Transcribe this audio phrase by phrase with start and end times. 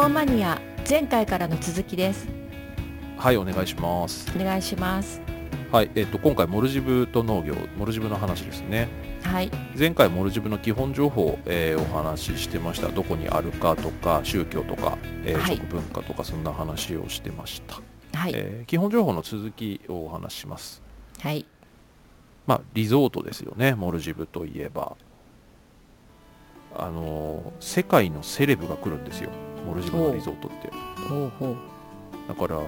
[0.00, 2.26] 報マニア前回からの続きです。
[3.18, 4.32] はいお願いします。
[4.34, 5.20] お願いします。
[5.70, 8.88] はいえっ、と今回モルジブと農業モルジブの話ですね。
[9.22, 9.50] はい。
[9.78, 12.88] 前回モルジブの基本情報を、えーお話ししてました。
[12.88, 15.56] どこにあるかとか宗教とか、えーはい。
[15.56, 17.82] 食文化とかそんな話をしてました、
[18.18, 20.80] はい、えー基本情報の続きをお話しします。
[21.20, 21.44] はい。
[22.46, 24.96] まあリゾートですよねモルジブといえば。
[26.74, 29.30] あのー世界のセレブが来るんですよ
[29.66, 30.70] モルジブのリゾートって。
[32.28, 32.60] だから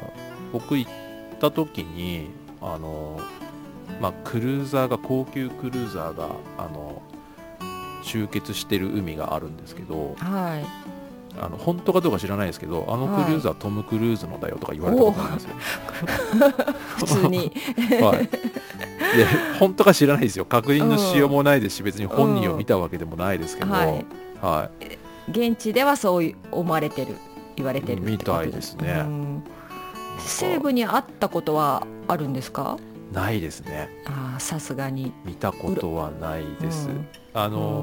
[0.52, 0.91] 僕行っ
[1.41, 3.20] た時にあの
[4.01, 6.28] まあクルーザーが高級クルーザーが
[6.59, 7.02] あの
[8.02, 10.92] 集結してる海があるんですけどはい。
[11.41, 15.54] あの本当かどうか知らないですけどあのクルーザー、トム・クルーズのだよとか言われたことありますよ、
[16.98, 17.52] 普通に。
[18.02, 18.29] はい、
[19.16, 19.27] で
[19.59, 20.45] 本当か知らないですよ。
[20.45, 24.04] 確認のしようもないですし別に本人を見たわけでもないですけど、はい。
[24.43, 24.70] は
[25.31, 27.17] 現地ではそう思われてる
[27.57, 28.93] 言われてるみたいですね。
[29.01, 29.43] うん。
[30.19, 32.79] 西部に会ったことはあるんですか？
[33.13, 33.88] ないですね。
[34.07, 35.13] ああさすがに。
[35.24, 37.07] 見たことはないです、うん。
[37.35, 37.83] あの、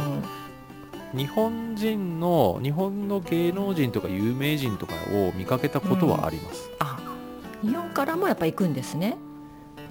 [1.14, 1.20] うん。
[1.20, 7.00] 日本人の日本の芸能人とか有名人とかを見かけたことはあります、あ
[7.64, 9.18] 日本からもやっぱ行くんですね。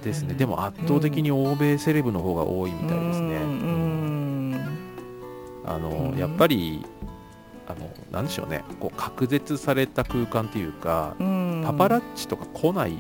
[0.04, 0.28] ですね。
[0.30, 0.36] うん。
[0.36, 3.36] でも圧倒的に欧米セレブの方が多いみたいですね、
[5.64, 6.18] あの、うん。
[6.18, 6.86] やっぱり
[7.68, 8.64] あのなんでしょうね。
[8.80, 11.62] こう隔絶された空間っていうか、うん。
[11.64, 12.92] パパラッチとか来ない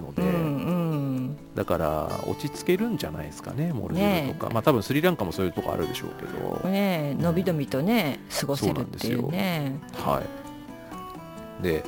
[0.00, 0.34] ので、うんう
[0.74, 0.98] ん
[1.54, 9.78] だから落ち着けるんじゃないですかねモルジブとか、まあ多分スリランカもそういうとこあるでしょうけど、ねびのびとね過ごせるっていうね。
[9.94, 10.22] は
[11.60, 11.62] い。
[11.62, 11.82] で、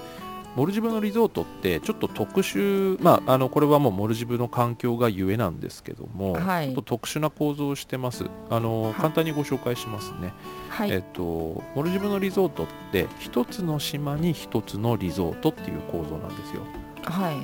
[0.56, 8.26] モルジブのリゾートってちょっと特殊、まあ、あのこれはもうモルジブの環境がゆえなんですけども、はいちょっと特殊な構造をしてます。
[8.50, 10.32] あの簡単にご紹介しますね。
[10.68, 16.62] はい、えっと、モルジブのリゾートって一つの島に一つのリゾートっていう構造なんですよ。
[17.04, 17.36] はい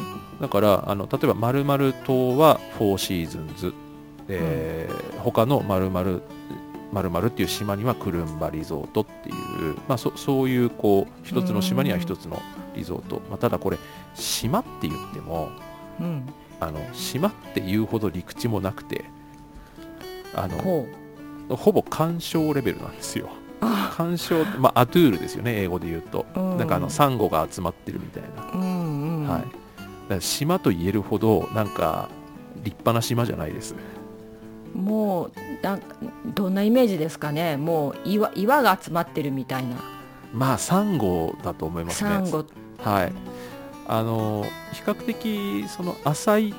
[0.42, 3.74] だからあの例えば島はフォーシーズンズ、
[4.28, 5.61] えー他の
[6.96, 12.40] 〇〇っていう島にはクルンバリゾートっていう、まあ、そそういうこう一つの島には一つの
[12.74, 13.79] リゾート、まあ、ただこれ
[14.14, 15.51] 島って言っても
[16.01, 16.27] うん。
[16.58, 19.05] あの島っていうほど陸地もなくて
[20.34, 20.86] あの
[21.55, 23.28] ほぼ干渉レベルなんですよ。
[23.61, 23.95] あ。
[23.96, 26.57] 干渉って、まあ、アトゥールですよね英語で言うと、うん。
[26.58, 28.51] なんかあのサンゴが集まってるみたいな。
[28.52, 29.28] うんうん。
[29.28, 29.42] は
[30.17, 32.08] い、島と言えるほどなんか
[32.63, 33.74] 立派な島じゃないです
[34.77, 35.33] もう
[35.63, 35.79] な
[36.35, 37.57] どんなイメージですかね？
[37.57, 39.77] もう岩岩が集まってるみたいな。
[40.33, 42.11] まあサンゴだと思いますね。
[42.11, 42.45] サンゴ。
[42.79, 43.13] はい。
[43.89, 46.55] あの比較的その浅い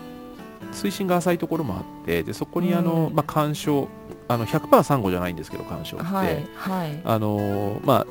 [0.72, 3.88] 水深が浅いところもあってでそこにあの、うんまあ、干渉
[4.28, 7.02] あの100%サンゴじゃないんですけど干渉って、はいはい。
[7.04, 8.06] あのま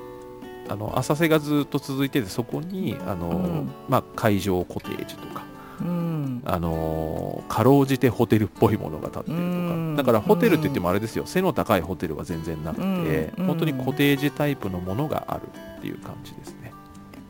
[0.69, 3.71] ああの浅瀬がずっと続いててそこにあの、うん。
[3.89, 5.45] まあ、海上コテージとか
[5.81, 6.43] うん。
[6.45, 9.95] あのーかろうじてホテルっぽいものが建ってるとうん。
[9.97, 11.25] かだからホテルって言ってもあれですよ。
[11.27, 13.47] 背の高いホテルは全然なくてうん。
[13.47, 15.43] 本当にコテージタイプのものがある
[15.79, 16.73] っていう感じですね。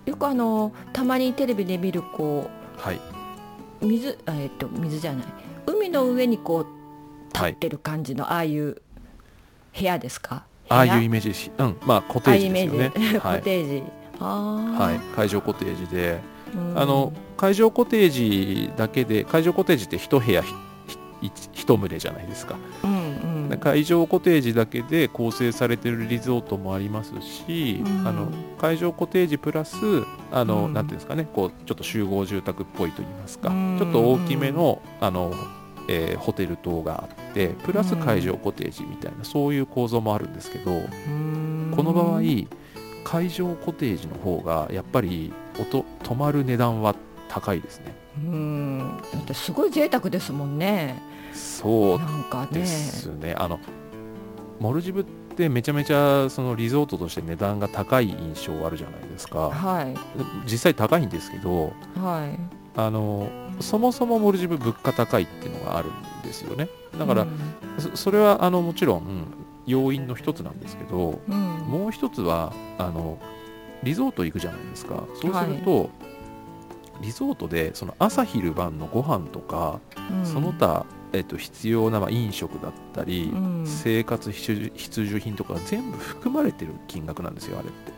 [0.07, 2.49] よくあのたまにテレビで見るこ
[2.79, 3.01] はい、
[3.83, 5.27] う水あえっと水じゃない。
[5.67, 6.67] 海の上にこう
[7.33, 7.53] 立はい。
[7.53, 8.81] ってる感じの、ああいう
[9.77, 10.45] 部屋ですか？
[10.69, 11.77] ああいうイメメージしうん。
[11.85, 12.91] まあコテージですよね。
[13.21, 13.83] コテージ。
[14.21, 14.83] ああ。
[14.85, 16.36] はい、海上コテージで、うん
[16.75, 20.55] あの海上コテージだけで海上コテージって一部屋ひ
[21.21, 22.57] ひ一棟じゃないですか。
[22.85, 23.59] うんうん。
[23.59, 28.07] 海上コテージだけで構成されてるリゾートもありますし、うん。
[28.07, 28.29] あの
[28.59, 29.77] 海上コテージプラス
[30.31, 30.75] あの、うん。
[30.75, 35.33] なんていうんですかねこうちょっと集合住宅っぽいと言いますか、うんちょっと大きめのあの、
[35.89, 40.77] えーホテル等があってプラス海上コテージみたいな、そういう構造もあるんですけど、う
[41.11, 41.73] ん。
[41.75, 42.21] この場合
[43.05, 46.95] 海上コテージの方がやっぱり音泊まる値段は
[47.29, 47.95] 高いですね。
[48.19, 48.99] うん。
[49.13, 51.03] だってすごい贅沢ですもんね。
[51.33, 52.61] そうなんかね。
[52.61, 53.61] ですねあの
[54.59, 59.51] モルジブってめちゃめちゃそのリゾートとして値段が高い印象あるじゃないですか。
[59.51, 59.95] はい。
[60.51, 62.39] 実際高いんですけどはい。
[62.79, 63.29] あの
[63.61, 66.69] そもそもモルジブ物価高いっていうのがあるんですよね。
[66.99, 67.31] だから、うん。
[67.79, 69.27] そそれはあのもちろん
[69.67, 71.37] 要因の一つなんですけどうん。
[71.69, 73.19] もう一つはあの
[73.83, 75.05] リゾート行くじゃないですか。
[75.21, 75.91] そうすると、
[77.01, 79.81] リゾートでその朝昼晩のご飯とか、
[80.11, 80.27] うん。
[80.27, 83.65] その他、えっと、必要なまあ飲食だったり、うん。
[83.67, 87.93] 生活必需必需品とかが全部含まれてる金額なんですよあれって。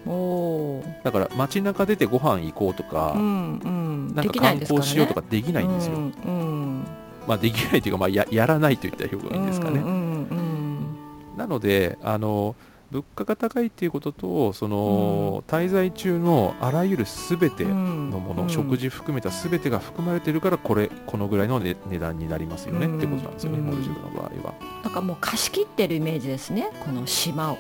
[1.05, 4.15] だから街中出てご飯行こうとか、うんうん。
[4.15, 6.87] なんか観光しようとかできないんですよ、うんうん。
[7.27, 11.37] まあできないというか、まあ、ややらないといったら表現ですかね、うんうん。
[11.37, 12.57] なのであの
[12.91, 18.49] 物価が高いっていうこととその、滞在中のあらゆる全てのもの、うん。
[18.49, 23.67] 食事含めた全てが含まれてるからこれこのぐらいの、ね、値段になりますよね、うんってことなんですよね、うん。
[23.67, 24.55] モルジブの場合は。
[24.85, 27.59] なんかもう貸し切ってるイメージですねこの島を。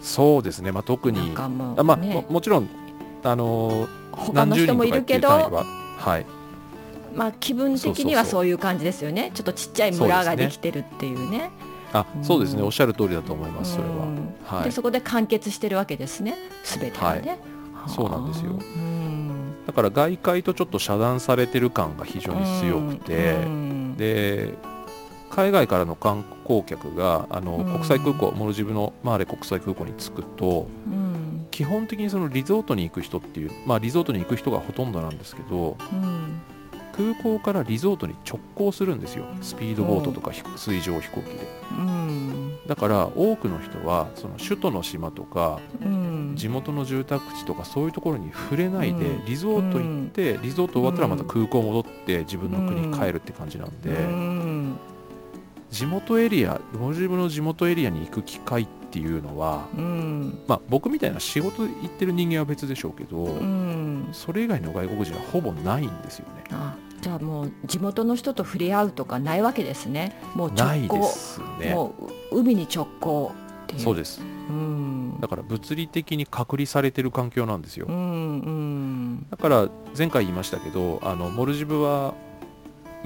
[0.00, 2.14] そうですね、まあ、特にあまあ、ね。
[2.14, 2.68] ももちろん
[3.24, 5.28] あのー他の人もいるけど。
[5.28, 5.64] は
[5.96, 6.26] はい。
[7.14, 9.30] まあ気分的にはそういう感じですよね。
[9.34, 11.50] ちょっとちっちゃい村ができてるっていうね
[11.92, 12.66] あそうですね、うん。
[12.66, 14.34] おっしゃる通りだと思いますそれは、うん。
[14.44, 14.64] はい。
[14.64, 16.36] でそこで完結してるわけですね。
[16.64, 17.38] 全てがね、
[17.86, 18.52] そうなんですよ。
[18.52, 19.54] うん。
[19.66, 23.96] だから外界とちょっと遮断されてる感が非常に強くて、うん。
[23.96, 24.54] で
[25.30, 27.64] 海外からの観光客があの、うん。
[27.64, 31.46] 国際空港モルジブのマーレ国際空港に着くとうん。
[31.50, 36.40] 基本的にそのリゾートに行く人っていうまあリゾートに行く人がほとんどなんですけどうん
[36.98, 39.24] 空港からリゾートに直行するんですよ。
[39.40, 41.46] スピードボートとかひ水上飛行機で。
[41.70, 42.58] うん。
[42.66, 46.32] だから多くの人はその首都の島とかうん。
[46.34, 49.24] 地元の住宅地とかそういうところに触れないでうん。
[49.26, 53.90] リゾート行ってリゾート終わったらまた空港戻って自分の国に帰るって感じなんで。
[53.90, 54.76] うん。
[55.70, 60.40] 地元エリアモルジブの地元エリアに行く機会っていうのはうん。
[60.48, 64.08] まあ僕みたいな仕事で行ってる人間は別でしょうけどうん。
[64.10, 66.42] それ以外の外国人はほぼないんですよね。
[66.50, 70.20] あじゃあもう地元の人と触れ合うとかないわけですね。
[70.34, 71.74] もうない直行ですね。
[71.74, 71.94] も
[72.32, 73.32] う海に直行
[73.64, 73.80] っていう。
[73.80, 74.20] そうです。
[74.20, 75.20] うん。
[75.20, 77.86] だから物理的に隔離されてる環境なんですよ。
[77.88, 79.26] うんうん。
[79.30, 82.14] だから前回言いましたけどあのモルジブは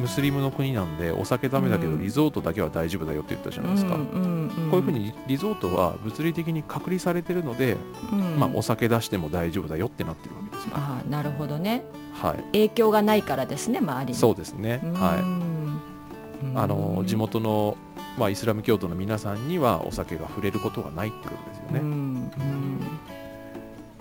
[0.03, 2.03] ムスリムの国なんでお酒ダメだけどうん。
[2.03, 7.77] リゾートだけは大丈夫だよって言ったじゃないですか、うんうんうんこういうふうにリゾートは物理的に隔離されてるので、
[8.11, 8.39] うん。
[8.39, 10.71] まあ、お酒出しても大丈夫だよってなってるわけですよ。
[10.75, 11.85] ああなるほどね。
[12.15, 14.19] はい、影響がないからですね周りに。
[14.19, 14.81] そうですね。
[14.95, 16.49] はい。
[16.49, 17.77] いあの地元の
[18.19, 21.81] まあイスラム教徒の皆さんにはお酒が触れることがないってことですよね。
[21.81, 22.31] うん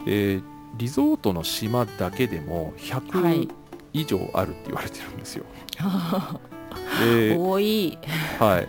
[0.08, 0.44] えー
[0.78, 3.61] リゾートの島だけでもうんはい100
[3.94, 5.46] 以上あるって言われてるんですよ。
[7.04, 7.98] で、多い。
[8.40, 8.68] はい。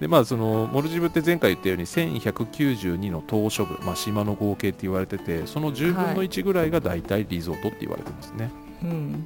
[0.00, 8.50] でまあ、そのモルジブって前回言ったように1192の島嶼部、まあ、島の合計って言われててその10分の1ぐらいが大体リゾートって言われてますね、
[8.82, 9.24] うん。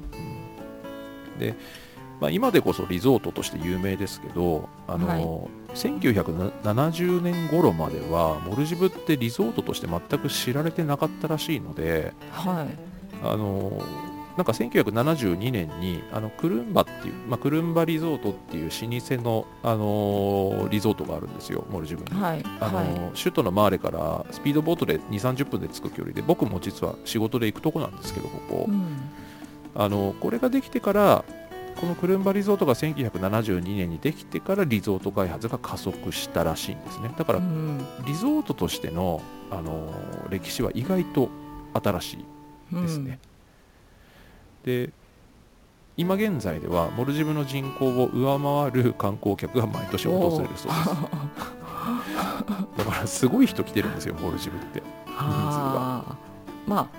[1.39, 1.55] で、
[2.21, 5.59] まあ、今でこそリゾートとして有名ですけどあの、はい。
[5.75, 12.69] 1970年頃まではモルジブってリゾートとして全く知られてなかったらしいのではい。
[13.25, 13.83] あの
[14.39, 22.21] なんか1972年にあのクルンバっていう、まあ、クルンバリゾートっていう老舗の、あのリゾートがあるんですよモルジブに。
[22.21, 28.97] はいあのは首都のマーレからスピードボートで2 3 0分で着く距離で僕も実は仕事で行くとこなんですけどここ、いうん。
[29.75, 31.25] あのこれができてから
[31.81, 37.11] このクルンバリゾートが1972年にできてからリゾート開発が加速したらしいんですね。
[37.19, 37.85] だからうん。
[38.07, 39.21] リゾートとしての
[39.51, 39.93] あの
[40.31, 41.29] 歴史は意外と
[41.75, 42.25] 新しい
[42.83, 43.19] ですね、
[44.69, 44.91] で
[45.97, 50.67] 今現在ではモルジブの人口を上回る観光客が毎年訪れるそうです。
[52.77, 54.83] だからすごい人来てるんですよモルジブって。
[55.09, 56.17] ああ
[56.67, 56.91] ま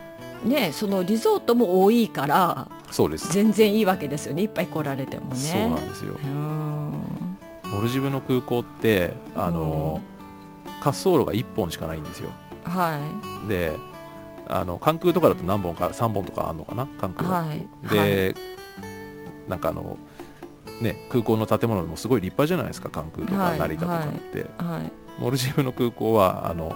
[0.43, 5.35] あねそのリゾートも多いからそうです、全然いいわけですよねいっぱい来られてもね。
[5.35, 6.15] そうなんですよ。
[6.15, 7.37] うん。
[7.71, 10.01] モルジブの空港ってあの、
[10.79, 12.31] 滑走路が1本しかないんですよ。
[12.63, 12.99] は
[13.47, 13.77] で
[14.49, 16.87] あの関空とかだと何本か3本とかあるのかな？
[16.99, 17.53] 関い空は。
[17.53, 17.67] い。
[17.89, 18.35] で、
[19.47, 19.97] なんかあの
[20.81, 22.89] ね空港の建物もすごい立派じゃないですか？
[22.89, 24.91] 関空とかはい成田とかって、はいはい。
[25.19, 26.69] モルジブの空港はあの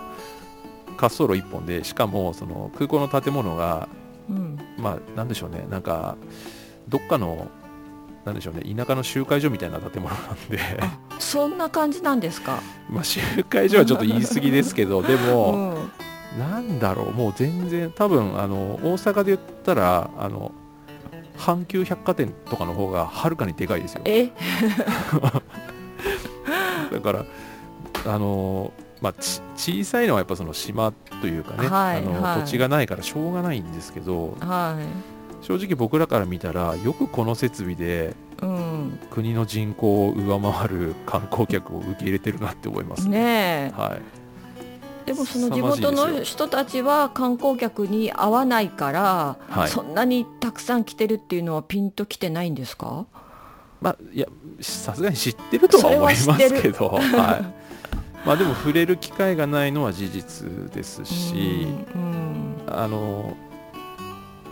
[0.96, 3.88] 滑走路1本でしかもその空港の建物が
[4.30, 4.60] うん。
[4.78, 5.66] まあなんでしょうね。
[5.70, 6.16] なんか
[6.88, 7.48] どっかの
[8.26, 8.62] なんでしょうね。
[8.76, 10.60] 田舎の集会所みたいな建物なんで。
[11.20, 12.62] そんな感じなんですか？
[12.90, 15.92] まあ集会所はちょっと言い過ぎですけどでうも、ん
[16.38, 20.52] なんだろうもう全然多分あの大阪で言ったらあの
[21.38, 24.02] 阪急百貨店とかの方がはるかにでかいですよ。
[24.06, 24.32] え？
[26.92, 27.26] だから
[28.06, 28.72] あの
[29.02, 32.40] まあち小さいのはやっぱその島というかね、はいあのはい。
[32.42, 34.78] 土地がないからしょうがないんですけどは
[35.42, 35.46] い。
[35.46, 39.00] 正直僕らから見たらよくこの設備でうん。
[39.12, 43.72] 国の人口を上回る観光客を受け入れてるなって思いますね。
[43.72, 43.74] え。
[43.76, 44.23] はい
[45.06, 49.68] でもその地元の人たちは観光客に会わないから、はい。
[49.70, 53.06] そんなにたくさん来てるっていうのはピンときてないんですか？
[53.82, 54.28] まあいや
[54.62, 57.04] さすがに知ってるとは思いますけどはい。
[58.26, 62.56] まあでも触れる機会がないのは事実ですし、うん。
[62.68, 63.36] あの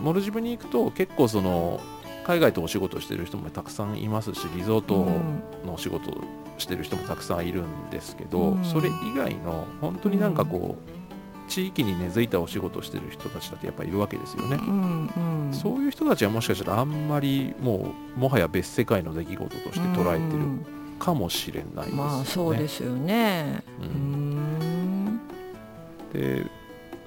[0.00, 1.80] モルジブに行くと結構その
[2.24, 6.12] 海外とお仕事してる人もたくさんいますしリゾートうんのお仕事
[6.58, 8.64] してる人もたくさんいるんですけど、うん。
[8.64, 14.56] それ以外の本当になんかこう、地域に根付いたお仕事をしてる人たちだってやっぱりいるわけですよね。
[14.56, 15.10] うん
[15.46, 15.52] うん。
[15.52, 20.66] そういう人たちはもしかしたらあんまりもうもはや別世界の出来事として捉えてるうん。
[20.98, 21.96] かもしれないですよね。
[21.96, 23.64] まあそうですよね。
[23.80, 23.90] ううん
[25.16, 25.20] ん。
[26.12, 26.46] で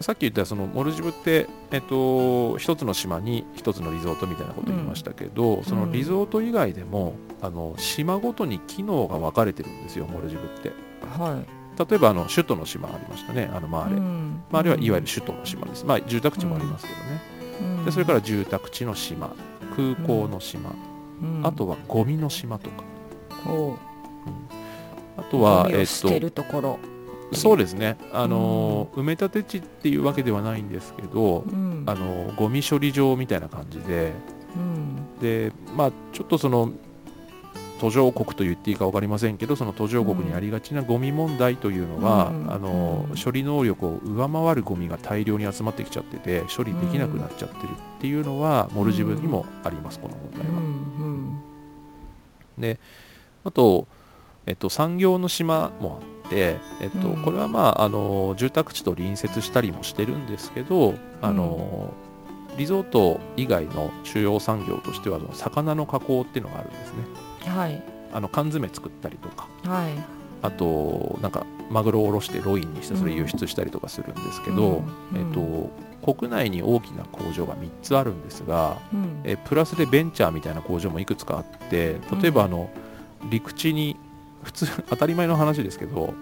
[0.02, 10.72] さっき言ったそのモルジブって、えっと、一つの島に一つのリゾートみたいなこと言いましたけど、そのリゾート以外でもあの島ごとに機能が分かれてるんですよモルジブって。
[11.18, 11.66] はい。
[11.78, 14.44] 例えばあの首都の島ありましたねあのマーレ、うん。
[14.50, 15.86] マーレはいわゆる首都の島です。
[15.86, 17.22] まあ住宅地もありますけどね、
[17.62, 17.86] うん。
[17.86, 19.34] でそれから住宅地の島
[19.76, 20.72] 空港の島、
[21.22, 21.42] うん。
[21.46, 22.84] あとはゴミの島とか。
[25.18, 26.80] あとはえっとを捨てるところ
[27.34, 27.98] そうですね。
[28.14, 31.84] あの、埋め立て地っていうわけではないんですけど、うん。
[31.88, 34.12] あのゴミ処理場みたいな感じで
[34.56, 35.20] うん。
[35.20, 36.72] でまあちょっとその
[37.80, 42.52] 途上国と言っていいか分かりませんけどその途上国にありがちなゴミ問題というのが、うん。
[42.52, 43.18] あのうん。
[43.22, 50.48] 処理能力を上回るゴミが大量に集まってきちゃってて処理できなくなっちゃってるっていうのは、モルジブにもありますこの問題は。
[50.48, 51.42] うん。
[52.58, 52.80] で
[53.44, 53.88] あと、
[54.46, 57.24] えっと、産業の島もあって、えっとうん。
[57.24, 61.94] これはまああの住宅地と隣接したりもしてるんですけどあの、
[62.58, 66.96] リゾート以外の主要産業としてはその魚の加工っていうのがあるんですね。
[67.20, 67.82] うんはい。
[68.14, 69.48] あの缶詰作ったりとか。
[69.66, 69.92] はい。
[70.42, 75.18] あとなんかマグロをおろしてロインにしてそれ輸出したりとかするんですけど、うん。
[75.18, 79.22] えっと、国内に大きな工場が3つあるんですが、うん。
[79.24, 82.70] えプラスでベンチャーみたいな工場もいくつかあって例えばあの、
[83.30, 83.98] 陸地に
[84.46, 86.14] 普通 当たり前の話ですけど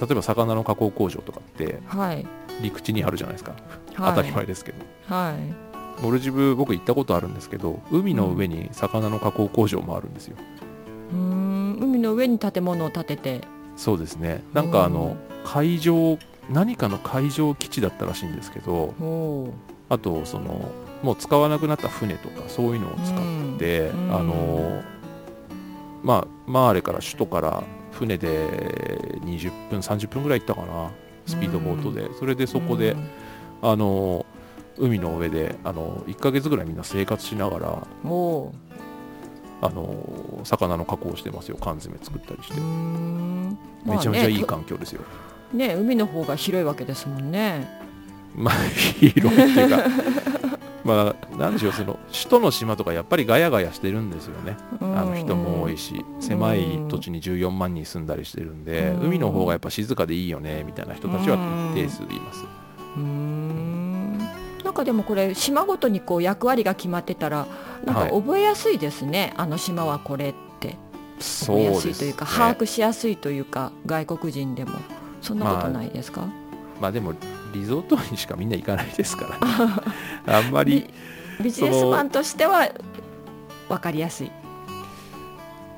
[0.00, 2.26] 例えば魚の加工工場とかってはい。
[2.62, 3.60] 陸地にあるじゃないですか、はい。
[3.96, 4.78] 当たり前ですけど。
[5.14, 6.02] はい。
[6.02, 10.36] モルジブ僕行ったことあるんですけど海の上に魚の加工工場もあるんですよ、
[11.10, 11.78] うーん。
[11.80, 13.40] 海の上に建物を建てて。
[13.76, 14.42] そうですね。
[14.52, 16.18] なんかあの海上
[16.50, 18.94] 何かの海上基地だったらしいんですけど
[19.88, 20.70] あとその
[21.02, 24.14] もう使わなくなった船とかそういうのを使って、うん。
[24.14, 24.82] あの
[26.06, 28.28] まあマーレから首都から船で
[29.24, 30.90] 20分30分ぐらい行ったかな
[31.26, 33.10] スピードボートで、それでそこで、うん。
[33.62, 34.24] あの
[34.78, 38.52] 海の上であの1ヶ月ぐらいみんな生活しながらあの
[40.44, 41.56] 魚の加工をしてますよ。
[41.60, 43.58] 缶詰作ったりして、うーん。
[43.84, 45.02] めちゃめちゃいいまあ環境ですよ、
[45.52, 47.66] ねね海の方が広いわけですもんね。
[48.36, 48.54] まあ
[49.00, 50.55] 広いっていうか
[50.86, 54.56] まあなんでしょうその首都の島とかやっぱりガヤガヤしてるんですよね。
[54.80, 59.06] あの人も多いしし狭い土地に14万人住んだりしてるんでうん。
[59.06, 61.36] 海の方がやっぱ静かでいいよねみたいな人たちは
[61.74, 62.44] 一定数います。
[62.96, 64.18] うーん。
[64.64, 67.46] なんかでもこれ島ごとにこう役割が決まってたら
[67.84, 68.10] なんかはい。
[68.10, 70.76] 覚えやすいですね、あの島はこれって。
[71.18, 74.72] 覚えやですいというか把握しやすいというか外国人でも。
[75.22, 76.45] そんなことないですか、まあ
[76.92, 77.14] でも
[77.52, 79.82] リゾートにしかみんな行かないですからね。
[80.26, 80.88] あんまり
[81.38, 82.68] ビビジネスマンとしては
[83.68, 84.30] 分かりやすい。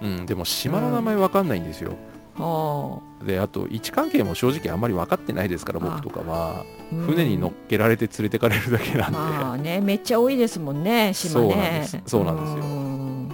[0.01, 1.97] うんでも島の名前わかんないんですよ。
[2.41, 6.61] あであと位置関係も正直あんまり分かってないですから僕とかは。
[6.61, 11.49] あ船に乗っけられて連れてかれるだけなんで、まあねめっちゃ多いですもんね島ね。
[11.51, 12.03] そうなんです。
[12.07, 12.65] そうなんですよ。
[12.65, 13.29] ん。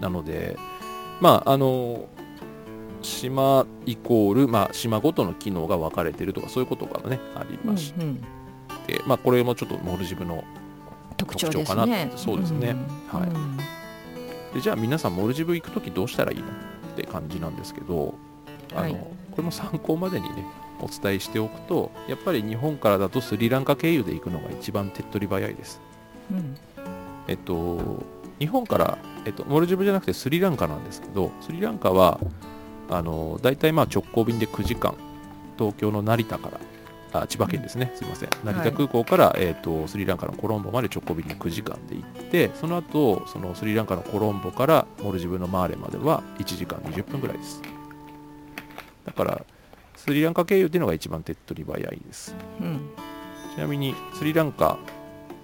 [0.00, 0.58] なので
[1.20, 2.06] まああの
[3.04, 8.16] 島イコール、まあ、島ごとの機能が分かれてるとかそういうことがねありましうんうん。
[8.86, 10.44] て、まあ、これもちょっとモルジブの
[11.16, 12.10] 特徴かね。
[12.10, 12.18] な。
[12.18, 12.70] そうですね。
[13.12, 13.20] うん。
[13.20, 13.28] はい。
[13.28, 13.56] うん
[14.54, 16.48] でじゃあ皆さんモルジブ行く時どうしたらいいのっ
[16.96, 18.14] て感じなんですけど
[18.72, 18.92] あの、はい。
[18.92, 20.46] これも参考までにね
[20.80, 25.80] お伝えしておくとやっぱり日本からだとスリランカ経由で行くのが一番手っ取り早いです。
[26.30, 26.56] うん。
[27.26, 28.04] えっと
[28.38, 32.20] 日本から、えっと、モルジブじゃなくてスリランカなんですけどスリランカは
[32.90, 34.94] あの大体まあ直行便で9時間
[35.58, 36.60] 東京の成田から
[37.20, 38.28] あ千葉県ですね、すいません。
[38.42, 47.62] 成田空港から、えっとスリランカのコロンボまで直行便で9時間で行ってその後そのスリランカのコロンボからモルジブのマーレまでは1時間20分ぐらいです。
[49.06, 49.44] だから
[49.96, 52.34] スリランカ経由っていうのが一番手っ取り早いです。
[52.60, 52.90] うん。
[53.54, 54.78] ちなみにスリランカ、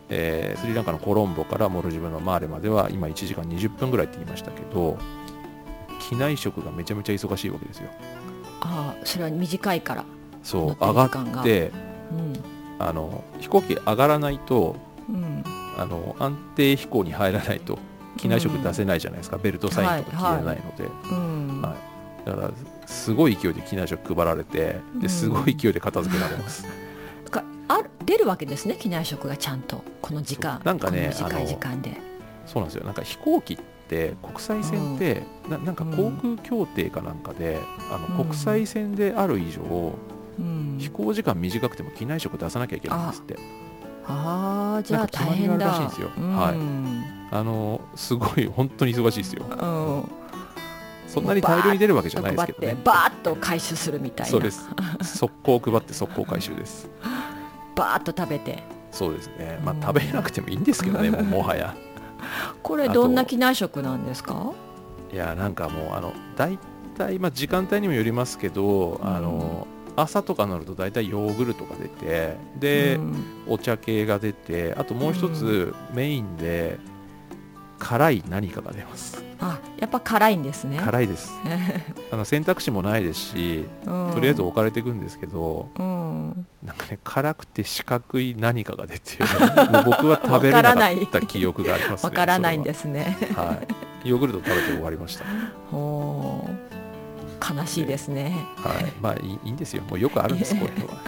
[0.09, 4.99] えースリランカのコロンボからモルジブのマーレまでは今1時間20分ぐらいって言いましたけど
[6.11, 7.89] 機内食がめちゃめちゃ忙しいわけですよ。
[8.63, 10.05] ああそれは短いから。
[10.43, 11.71] そう上がって
[12.11, 12.33] うん。
[12.81, 14.75] あの飛行機上がらないと
[15.09, 15.45] うん。
[15.79, 17.79] あの安定飛行に入らないと
[18.17, 21.63] 機内食出せないじゃないですか、ベルトサインとか切れないので、うん。
[21.63, 21.77] は
[22.25, 22.27] い。
[22.27, 22.51] だから
[22.87, 25.01] すごい勢いで機内食配られてうん。
[25.01, 26.67] ですごい勢いで片付けられます、
[27.31, 29.85] かある出るわけですね機内食がちゃんと。
[30.03, 31.97] この時間なんかね短い時間で。
[32.47, 32.85] そうなんですよ。
[32.85, 33.59] なんか飛行機っ
[33.91, 37.59] て国際線って、ななんか航空協定かなんかで、
[37.91, 38.25] あのうん。
[38.25, 39.95] 国際線である以上、
[40.39, 40.77] うん。
[40.79, 43.37] 飛行時間短くても機内食出さなきゃいけないんですって。
[44.07, 44.77] あ。
[44.79, 46.11] あじゃあ大変まりがあるらしいだんですよ。
[46.17, 46.57] うんはい。
[47.33, 49.45] あのすごい本当に忙しいですよ。
[49.45, 50.11] うん。
[51.09, 52.77] そんなに大量に出るわけじゃないですけどね。
[52.85, 54.31] バーッと回収するみたいな。
[54.31, 54.69] そうです。
[55.03, 56.89] 速攻配って速攻回収です。
[57.75, 58.63] バーッと食べて。
[58.93, 59.61] そうですね。
[59.65, 59.81] まあうん。
[59.81, 61.75] 食べなくてもいいんですけどねもはや
[62.63, 64.53] これどんな機内食なんですか？
[65.13, 66.59] いやなんかもうあの大
[66.97, 73.25] 体まあ時間帯にもよりますけど、あの朝とかになると大体ヨーグルトが出てで、うん。
[73.49, 76.79] お茶系が出てあともう一つメインで
[77.81, 79.23] 辛い何かが出ます。
[79.41, 80.79] あやっぱ辛いんですね。
[80.79, 81.33] 辛いです。
[82.13, 84.11] あの選択肢もないですしうん。
[84.13, 86.47] とりあえず置かれていくんですけど、うん。
[86.63, 89.19] なんかね辛くて四角い何かが出て
[89.85, 92.59] 僕は食べれなかった記憶がありますねわからない。
[92.59, 93.59] んですすねは。
[94.05, 94.09] い。
[94.09, 95.25] ヨーグルト食べて終わりました。
[95.75, 96.71] おー。
[97.59, 98.37] 悲しいですね。
[98.57, 101.01] はい、まあいいいいんですよ、もうよくあるんです、こういうのは。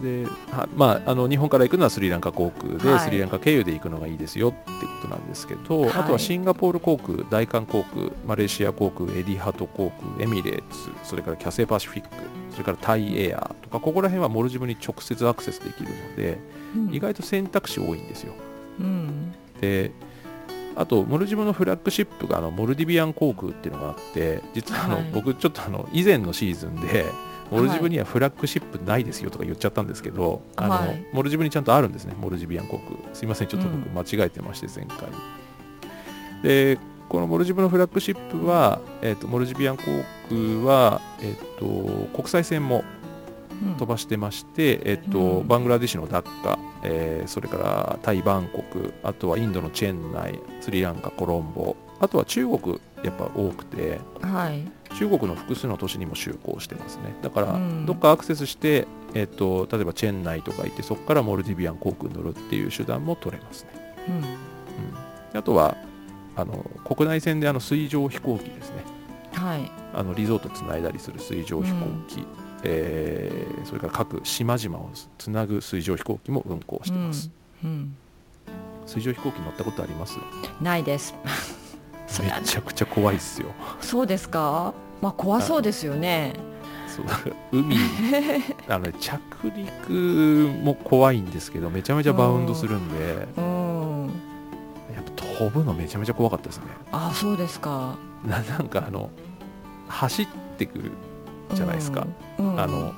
[0.00, 3.00] ではまあ、あの日本から行くのはスリランカ航空で、はい。
[3.00, 5.90] スリランカ経由で行くのがいいですよってことなんですけど、はい。
[5.90, 12.08] あとはシンガポール航空、大韓航空、マレーシア航空、エディハト航空、エミレーツ、それからキャセイパシフィック、
[12.52, 16.38] それからタイエアとか、ここら辺はモルジブに直接アクセスできるので、
[16.76, 16.94] うん。
[16.94, 18.34] 意外と選択肢多いんですよ。
[18.78, 19.32] うん。
[19.60, 19.90] で
[20.76, 25.10] あとモルジブのフラッグシップがあのモルディビアン航空っていうのがあって実はあの、はい。
[25.12, 27.04] 僕ちょっとあの以前のシーズンで
[27.50, 31.06] モルジブにはフラッグシップないですよとか言っちゃったんですけど、あのはい。
[31.12, 33.94] モルジブにちゃんとあるんですねモルジビアン航空すいませんちょっと僕うん。
[33.94, 35.08] 間違えてまして前回。
[36.42, 36.78] で
[37.08, 39.84] このモルジブのフラッグシップは、えっとモルジビアン航
[40.28, 41.64] 空は、えっと
[42.14, 42.84] 国際線も
[43.62, 43.74] うん。
[43.74, 45.48] 飛ばしてまして、えっとうん。
[45.48, 53.98] バングラデシュのダッカ、えーそれからタイ・バンコクあとはインドのチェンナイスリランカコロンボあとは中国やっぱ多くて。
[54.20, 57.14] はい中国の複数の都市にも就航してますね。
[57.22, 57.86] だから、うん。
[57.86, 63.70] どっかアクセスして、えっと例えばチェンナイとか行ってそこからモルディビアン航空に乗るっていう手段も取れますね、
[64.08, 64.14] うん。
[64.16, 64.24] うん、
[65.34, 65.76] あとは
[66.36, 68.84] あの国内線であの水上飛行機ですね。
[69.32, 69.70] はい。
[69.94, 72.26] あのリゾートつないだりする水上飛行機、
[72.64, 77.30] えーそれから各島々をつなぐ水上飛行機も運航してます、
[77.62, 77.70] うん。
[77.70, 77.96] うん。
[78.86, 80.18] 水上飛行機乗ったことあります？
[80.62, 81.14] ないです
[82.08, 83.48] そめちゃくちゃ怖いっすよ。
[83.80, 84.74] そうですか？
[85.00, 86.32] まあ怖そうですよね。
[86.88, 87.06] そう
[87.52, 87.76] 海
[88.68, 89.20] あの、ね、着
[89.54, 89.92] 陸
[90.64, 93.28] も怖いんですけどめちゃめちゃバウンドするんで。
[93.36, 94.06] うん。
[94.94, 96.64] やっぱ飛ぶのめちゃめちゃ怖かったですね。
[96.90, 97.96] あそうですか。
[98.26, 99.10] ななんかあの
[99.86, 100.90] 走ってくる
[101.54, 102.06] じゃないですか、
[102.38, 102.52] うん。
[102.54, 102.60] うん。
[102.60, 102.92] あの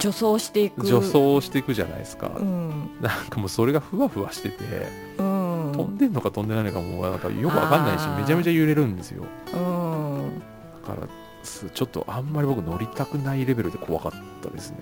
[0.00, 0.84] 助走していく。
[0.84, 2.90] 助走していくじゃないですか、うん。
[3.00, 4.64] なんかもうそれがふわふわしてて、
[5.18, 5.33] うん
[5.76, 9.24] 飛んでんのか飛んでないのかもうなんかよくわかんないしめちゃめちゃ揺れるんですよ。
[9.54, 10.40] うん。
[10.86, 11.08] だから
[11.42, 14.78] すちょっとあんまり僕乗りたくないレベルで怖かったですね。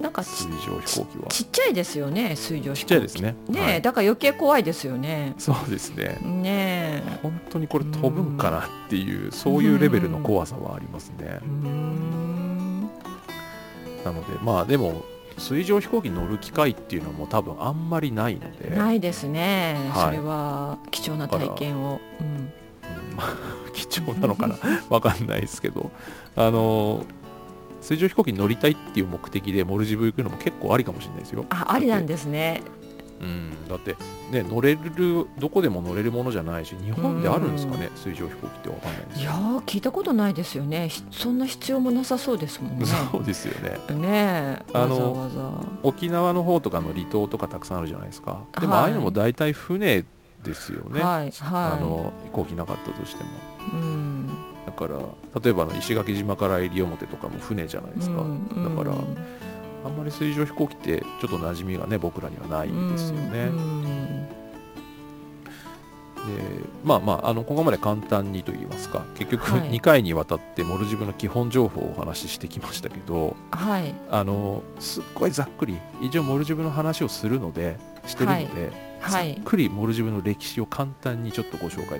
[0.00, 1.28] なんかち水上飛行機は。
[1.28, 2.80] ちっちゃいですよね水上飛行機。
[2.80, 3.34] ちっちゃいですね。
[3.48, 3.82] ねえ、はい。
[3.82, 5.34] だから余計怖いですよね。
[5.38, 6.18] そうですね。
[6.22, 7.18] ねえ。
[7.22, 11.40] 本当にこれ飛ぶんかなっていうそういうレベルの怖さはありますね。
[11.42, 12.90] うーん。
[14.04, 15.02] なのでまあでも
[15.38, 18.74] 水上飛行機に乗る機会っていうのも多分あんまりないので。
[18.74, 20.04] ないですね、はい。
[20.06, 22.52] それは貴重な体験を、うん。
[23.72, 24.56] 貴重なのかな？
[24.88, 25.90] わかんないですけど。
[26.34, 27.04] あの
[27.80, 31.44] 水上飛行機に乗りたいっていう目的でモルジブ行くのも結構ありかもしれないですよ。
[31.50, 32.62] あありなんですね
[33.20, 33.96] うん、だって
[34.30, 40.88] ね乗れるどこでも乗れるものじゃないし日本であるんですかね、水上飛行機ってわかんないですいやー聞いたことないですよね。
[40.88, 42.86] ひそんな必要もなさそうですもんね。
[42.86, 43.78] そうですよね。
[43.96, 48.44] ねえわざあの沖縄の方とかの離島とかたくさんあるじゃないですか。
[48.60, 50.04] でもはいああいうのも大体船
[50.42, 51.32] ですよね、はいはい。
[51.32, 53.30] あの飛行機なかったとしても。
[53.72, 54.28] うん。
[54.66, 54.98] だから
[55.40, 58.76] 例えば石垣島から西表とかも船じゃないですか、うん。
[58.76, 58.96] だから
[59.86, 64.06] あんまり水上飛行機ってちょっと馴染みがね僕らにはないんですよね、うん
[66.26, 66.32] で
[66.84, 69.70] まあまああのここまで簡単にと言いますか結局はい。
[69.70, 73.94] 2回にわたってモルジブの基本情報をお話ししてきましたけどはい。
[74.10, 79.34] あのすっごいざっくり一応モルジブの話をするのでしてるので、はい。
[79.34, 81.98] ざっくりモルジブの歴史を簡単にちょっとご紹介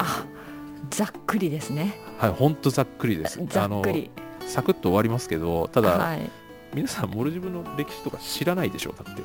[0.90, 1.99] ざっくりですね。
[2.18, 3.38] はいほんとざっくりです。
[3.46, 4.11] ざっくり。
[4.16, 6.31] あのサクッと終わりますけどただ、はい
[6.77, 9.23] 皆さんモルジブの歴史とか知らないでしょだって。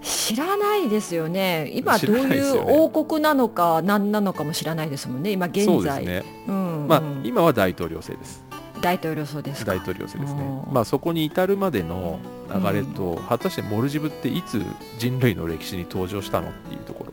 [0.00, 1.68] 知らないですよね。
[1.74, 5.32] 今知どういう王国なのか何なのかも知らないですもんね。
[5.32, 5.64] 今現在。
[5.64, 6.24] そうですね。
[6.46, 8.44] うんまあうん今は大統領制です。
[8.80, 9.72] 大統領層ですか。
[9.72, 10.62] 大統領制ですね。
[10.70, 12.20] まあ、そこに至るまでの
[12.54, 14.62] 流れと、果たしてモルジブっていつ
[14.98, 17.06] 人類の歴史に登場したのっていうとこ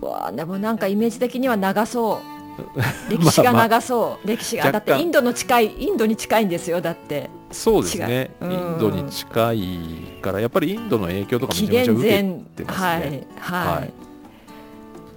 [0.00, 0.08] ろ。
[0.08, 2.20] わあでもなんかイメージ的には長そ
[2.58, 3.10] う。
[3.10, 4.70] 歴史が長そう、歴史が。
[4.70, 8.48] だってインドの近いインドに近いんですよだってそうですね、違う。
[8.48, 9.68] うんインドに近い
[10.22, 13.00] からやっぱりインドの影響とかめ紀ちゃめちゃ元受け前てますはい。
[13.10, 13.92] ね、はい、はい。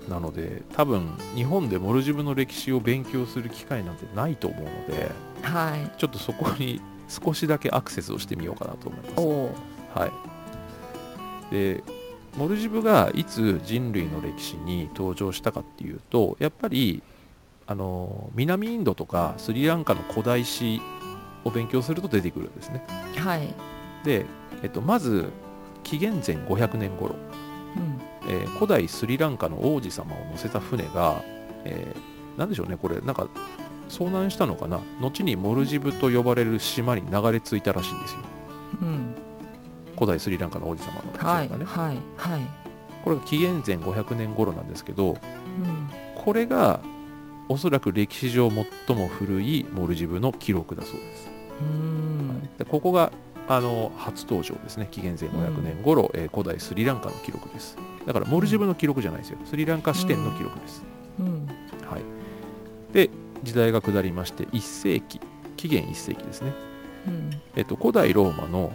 [0.10, 6.00] なので多分日本でモルジブの歴史を勉強する機会なんてないと思うのではい。
[6.00, 9.56] ちょっとそこに少しだけアクセスをしてみようかなと思いま
[9.96, 10.00] す。
[10.00, 11.84] はい、で
[12.36, 17.04] モルジブがいつ人類の歴史に登場したかっていうとやっぱり
[17.68, 20.82] あの南インドとかスリランカの古代史
[21.44, 22.86] を勉強すると出てくるんですね。
[23.18, 23.54] はい、
[24.04, 24.26] で、
[24.62, 25.30] えっと、まず
[25.84, 27.16] 紀元前500年頃、
[27.76, 31.22] うん、えー古代スリランカの王子様を乗せた船が、
[31.66, 33.28] えーなんでしょうねこれなんか
[33.90, 34.80] 遭難したのかな？
[35.00, 38.20] 後にモルジブと呼ばれる島に流れ着いたらしいんですよ。
[38.82, 39.16] うん、
[39.94, 42.42] 古代スリランカの王子様のはい船がね、はいはい、
[43.04, 45.18] これが紀元前500年頃なんですけどうん、
[46.16, 46.80] これが
[47.50, 51.30] おそらく歴史上最も古いモルジブの記録だそうです、
[51.62, 52.50] うん。
[52.58, 53.12] でここが
[53.48, 54.88] あの初登場ですね。
[54.90, 57.78] 紀元前500年頃、えー古代スリランカの記録です。
[58.06, 59.38] だからモルジブの記録じゃないですよ。
[59.46, 60.84] スリランカ視点の記録です、
[61.20, 61.48] うん。
[61.90, 63.10] はい、で
[63.44, 65.20] 時代が下りまして1世紀
[65.58, 66.54] 紀元1世紀ですね、
[67.08, 67.30] うん。
[67.56, 68.74] えっと古代ローマの、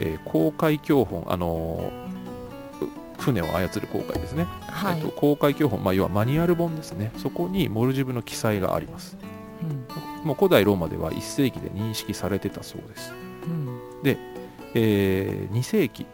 [0.00, 4.46] えー航海教本あのーう船を操る航海ですね。
[4.60, 9.16] はい、えっと、公開教本、まあ、要はマニュアル本ですね、そこにモルジブの記載があります。
[9.62, 10.26] うん。
[10.26, 13.12] もう古代ローマでは1世紀で認識されてたそうです。
[13.46, 13.80] うん。
[14.74, 16.06] えー2世紀、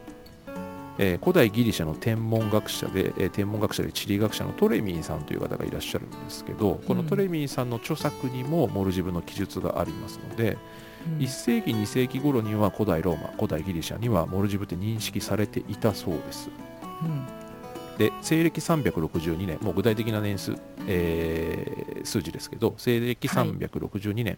[0.98, 10.59] えー古代ギリシャの天文学者で、えー天文学者で地理学者のトレミーさんという方がいらっしゃるんですけど、このトレミーさんの著作にもモルジブの記述がありますので、
[11.07, 11.18] うん。
[11.18, 16.50] 1世紀、2世紀頃には古代ローマ、古代ギリシャにはモルジブって認識されていたそうです。
[17.02, 17.26] うん
[17.98, 20.55] で西暦362年もう具体的な年数、
[20.87, 24.37] えー数字ですけど西暦362年、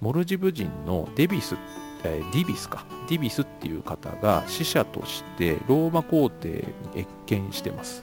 [0.00, 1.56] モルジブ人のデビス、
[2.04, 2.84] えーディビスか。
[3.08, 8.02] ディビスっていう方が死者としてローマ皇帝に謁見してます。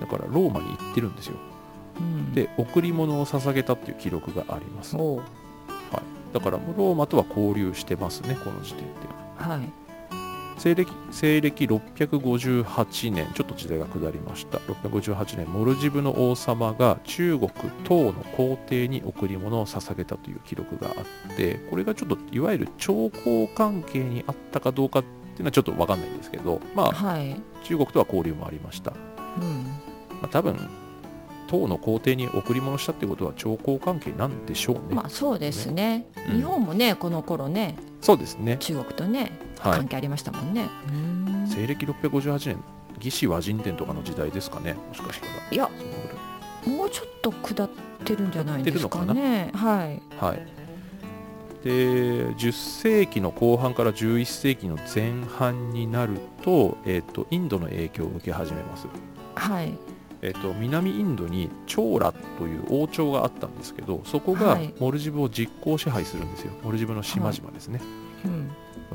[0.00, 1.36] だからローマに行ってるんですよ。
[2.00, 2.22] うん。
[2.34, 8.90] で贈り物を捧げたっていう記録があります、はい、だからローマとは交流してますねこの時点で
[9.36, 9.81] はい
[10.58, 14.58] 西暦西暦658年ちょっと時代が下りました。
[14.58, 17.50] 658年モルジブの王様が中国
[17.84, 20.92] 唐の皇帝に贈り物を捧げたという記録があ
[21.32, 27.40] ってこれがちょっといわゆる朝貢関係にあったかどうかっていうのはちょっと分かんないんですけどまあはい。
[27.64, 28.92] 中国とは交流もありました、
[29.40, 29.64] うん。
[30.20, 30.56] まあ、多分
[31.48, 36.06] 唐の皇帝に贈り物したってことは朝貢関係なんでしょうね、まあそうですね。
[36.28, 36.36] うん。
[36.36, 38.56] 日本もねこの頃ねそうですね。
[38.58, 39.20] 中国とね。
[39.20, 39.30] はい
[39.62, 40.68] 関係ありましたもんね。
[40.88, 41.46] うん。
[41.46, 42.64] 西暦658年
[42.98, 45.32] 魏志倭人伝とかの時代ですかねもしかしたら。
[45.50, 45.68] いや
[46.66, 47.70] もうちょっと下っ
[48.04, 49.50] てるんじゃないですかね。
[49.54, 50.02] はい。
[50.18, 50.46] はい、
[51.64, 51.70] で
[52.34, 58.86] 10世紀の後半から11世紀の前半になると,、えー、とインドの影響を受け始めます、
[59.34, 59.76] はい。
[60.22, 64.72] えー、と南インドにチョーラという王朝があったんですけどそこがはい。
[64.78, 66.52] モルジブを実効支配するんですよ。
[66.62, 68.11] モルジブの島々ですね、うん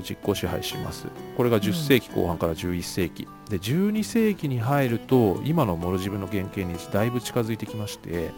[0.02, 1.08] 実効支配します。
[1.36, 8.32] これが10世紀後半から11世紀、で12世紀に入ると今のモルジブの原型にだいぶ近づいてきまして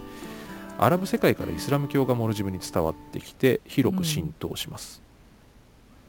[0.78, 5.02] アラブ世界からイスラム教がモルジブに伝わってきて広く浸透します、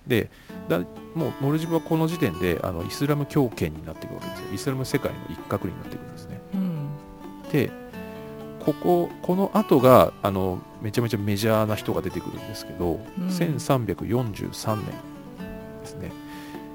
[0.07, 0.31] で
[0.69, 0.81] だ
[1.15, 4.47] もうモルジブはこの時点であのイスラム教圏になっていくわけですよ。
[4.55, 6.41] イスラム世界の一角になっていくんですね。
[6.55, 6.89] うん。
[7.51, 7.71] で
[8.61, 13.27] こここの後があのめちゃめちゃメジャーな人が出てくるんですけど、うん。
[13.27, 14.87] 1343年
[15.83, 16.13] ですね。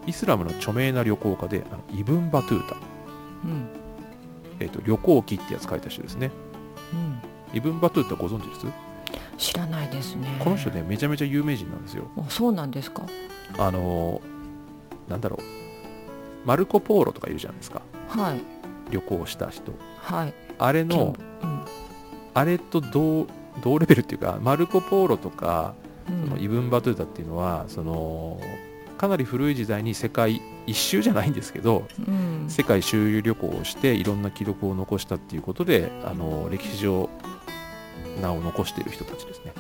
[0.08, 3.68] イスラムの著名な旅行家であのイブン・バトゥータ、うん。
[4.60, 6.32] えーと旅行記ってやつ書いた人ですね。
[6.94, 7.58] うん。
[7.58, 8.68] イブン・バトゥータご存知です？
[9.38, 10.28] 知らないですね。
[10.40, 12.10] この人ねめちゃめちゃ有名人なんですよ。
[12.18, 13.04] あそうなんですか？
[13.58, 16.48] あのーなんだろう。
[16.48, 17.82] マルコ・ポーロとかいるじゃないですか。
[18.10, 18.42] はい。
[18.92, 19.74] 旅行した人。
[19.98, 20.34] はい。
[20.60, 21.66] あれのうん。
[22.36, 23.28] あれと同
[23.64, 25.74] 同レベルっていうかマルコ・ポーロとか
[26.10, 26.30] うん。
[26.30, 28.40] そのイブン・バトゥータっていうのはその
[28.98, 32.46] かなり古い時代に世界一周じゃないんですけどうん。
[32.50, 37.10] 世界周遊旅行をしていろんな記録を残したっていうことであの歴史上
[38.22, 39.54] 名を残している人たちですね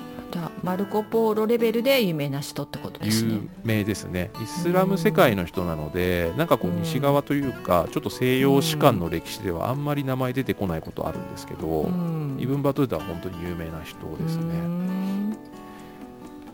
[0.65, 3.35] マルコ・ポーロレベルで有名な人ってことですね。
[3.35, 4.31] 有名ですね。
[4.41, 12.37] イスラム世界の人なのでなんかこううん西側というかちょっと西洋史観の歴史ではあんまり名前出てこないことあるんですけど、うん。
[12.39, 15.37] イブン・バトゥータは本当に有名な人ですうねん。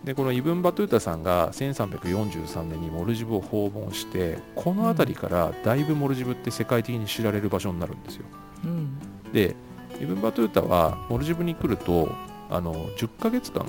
[0.03, 8.25] でこのイブン・バトゥータさんが1343年にモルジブを訪問してこの辺りからだいぶモルジブって世界的に知られる場所になるんですよ。
[8.65, 8.99] うん。
[9.31, 9.55] で
[10.01, 12.09] イブン・バトゥータはモルジブに来ると
[12.51, 13.65] あの10ヶ月間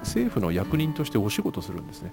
[0.00, 2.12] 政府の役人としてお仕事するんですね。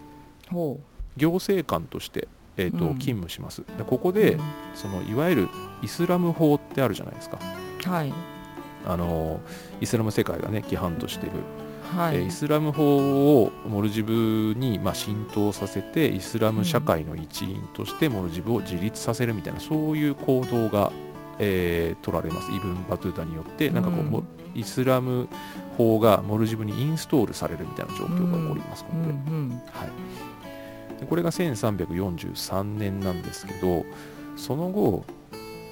[0.51, 0.79] ほ
[1.15, 2.27] 行政官として、
[2.57, 2.99] えーとうん。
[2.99, 3.63] 勤務します。
[3.77, 4.41] でここうで、うん。
[4.75, 5.49] そのいわゆる
[5.81, 7.39] イスラム法ってあるじゃないですか。
[7.85, 8.13] はい。
[8.85, 9.39] あの
[9.81, 11.31] イスラム世界がね規範としてる。
[11.95, 12.17] はい。
[12.17, 20.91] えーイスラム法をモルジブに、まあ、浸透させてイスラム社会の一員としてモルジブを自立させるみたいなそういう行動が、
[21.39, 22.51] えー取られます。
[22.51, 23.69] イブン・バトゥータによって。
[23.69, 24.05] なんかこう、うん。
[24.07, 24.23] も
[24.57, 25.29] イスラム
[25.77, 29.49] 法がモルジブにインストールされるみたいな状況が起こります、こうんこでうん。
[29.49, 29.85] は
[30.97, 33.85] い、でこれが1343年なんですけど
[34.35, 35.05] その後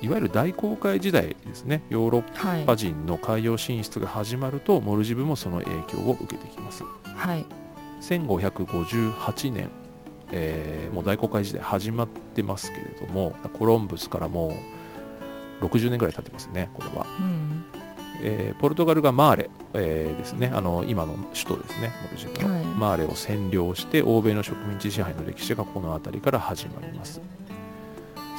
[0.02, 1.82] いわゆる大航海時代ですね。
[1.90, 6.84] ヨーロッはいパ人の海洋進出が始まるとモルジブもその影響を受けてきます。
[7.04, 7.46] はい。
[8.02, 9.70] 1558年、
[10.32, 14.56] えーもう大航海時代始まってますけれどもコロンブスからも
[15.62, 17.55] う60年ぐらい経ってますねこれは、うん
[18.22, 20.52] えーポルトガルがマーレ、えーですね。
[20.54, 21.92] あの今の首都ですね。
[22.04, 22.66] モルジブの、はい。
[22.66, 27.22] マーレを占領して欧米の植民地支配の歴史がこの辺りから始まります。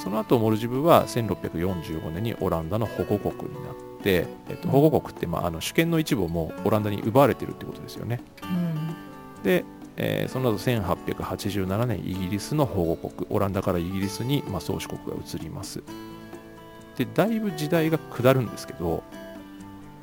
[0.02, 8.20] その後モルジブは1645年にオランダの保護国になって、えっと、保護国って、まあ、あの主権の一部をもうオランダに奪われてるってことですよね。
[8.42, 9.42] うん。
[9.42, 9.64] で、
[9.96, 15.82] えーその後1887年イギリスの保護国オランダからイギリスに、まあ、宗主国が移ります。
[16.96, 19.02] でだいぶ時代が下るんですけど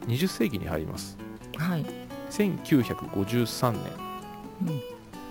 [0.08, 1.18] 20世紀に入ります。
[1.58, 1.86] はい。
[2.30, 3.82] 1953年。
[4.68, 4.82] うん。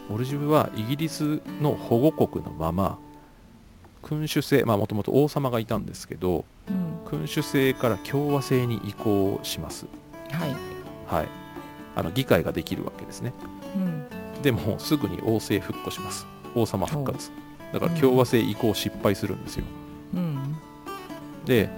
[0.09, 2.99] モルジブはイギリスの保護国のまま
[4.03, 7.09] 君主制まあもともと王様がいたんですけどうん。
[7.09, 9.87] 君主制から共和制に移行します。
[10.31, 10.57] はい。
[11.07, 11.29] はい。
[11.95, 13.33] あの議会ができるわけですね。
[13.77, 14.07] うん。
[14.43, 16.27] でもすぐに王政復古します。
[16.55, 17.31] 王様復活。
[17.73, 19.65] だから共和制移行失敗するんですよ。
[20.15, 20.57] うん。
[21.45, 21.71] で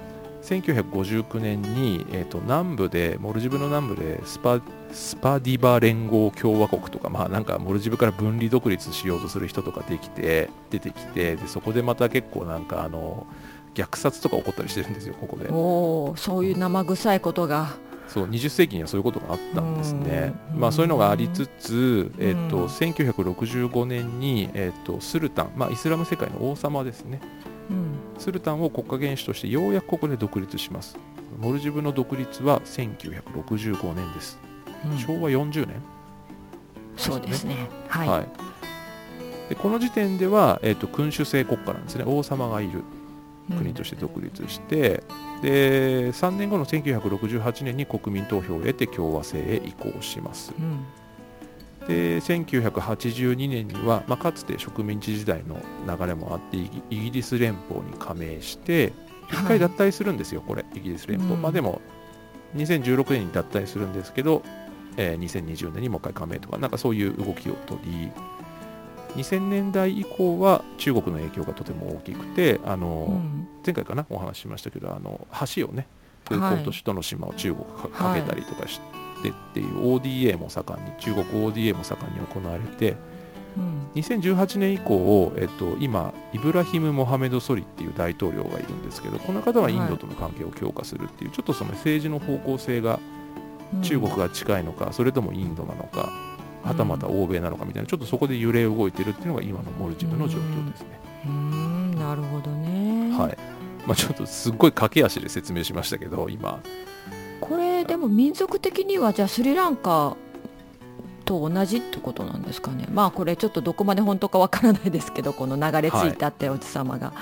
[0.45, 4.61] 1959年に、えー、と南部でモルジブの南部でスパ
[4.93, 13.27] スパディバ連合共和国とかまあなんかモルジブから分離独立しようとする人とかできて出てきてでそこでまた結構なんかあの
[13.75, 15.49] 虐殺とか起こったりしてるんですよここで。
[15.51, 17.71] おおそういう生臭いことが。
[18.07, 20.35] そう20世紀にはそういうことがあったんですね。
[20.53, 27.21] うんまあそういうのがありつつ、えー、とうん1965年に、えー、とスルタン、まあ、イスラム世界の王様ですね。
[27.49, 27.54] うん
[28.19, 30.97] スルタンを国家元首としてようやくここで独立します。
[31.39, 34.39] モルジブの独立は1965年です。
[34.85, 34.99] うん。
[34.99, 35.83] 昭和40年、
[36.97, 37.69] そうですね。
[37.89, 38.29] はい、はい。
[39.49, 42.05] でこの時点では、えー、と君主制国家なんですね。
[42.07, 42.83] 王様がいる
[43.51, 43.59] うん。
[43.59, 45.03] 国として独立して、
[45.43, 50.55] で3年後の1968年に国民投票を得て共和制へ移行します。
[50.59, 50.85] うん
[51.87, 58.93] で1982年には、まあ、かつて植民地時代の流れもあってイギリス連邦に加盟して
[59.31, 61.43] 一回脱退するんですよ、これイギリス連邦、うん。
[61.43, 61.81] まあでも
[62.57, 64.43] 2016年に脱退するんですけど、
[64.97, 68.11] えー2020年にもう一回加盟とかなんかそういう動きを取り
[69.17, 73.49] 2000年代以降は中国の影響がとても大きくてあの、うん。
[73.65, 75.87] 前回かなお話ししましたけどあの橋をね
[76.29, 82.97] 空港と首都の島を中国がかけたりとかしてっていう ODA も盛んに中国 ODA も盛んに行われて
[83.57, 83.87] うん。
[83.95, 92.99] 2018年以降、えっと、今イブラヒム・モハメド・ソリっていう大統領がいるんですけどこの方はインドとの関係を強化するっていう、ちょっとその政治の方向性が
[93.83, 96.13] 中国が近いのか、それともインドなのか
[96.63, 101.01] はたまた欧米なのかみたいなちょっとそこで揺れ動いてるっていうのが今のモルジブの状況ですね。
[101.27, 101.99] うーん。
[101.99, 103.17] なるほどね。
[103.17, 103.39] はい。
[103.87, 106.61] まあ、ちょっとすっごい駆け足で説明しましたけど今。
[107.41, 110.17] これでも民族的にはじゃあスリランカ
[111.25, 112.87] と同じってことなんですかね。
[112.91, 117.13] まあこれちょっとどこまで本当かわからないですけどこの流れ着いたっておじ様が、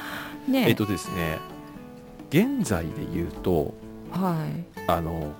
[0.49, 0.73] ねえ。
[0.73, 1.39] っとですね
[2.31, 3.75] 現在で言うと
[4.11, 4.83] はい。
[4.89, 5.33] あの